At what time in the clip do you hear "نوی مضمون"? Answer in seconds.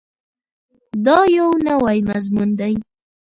1.67-2.49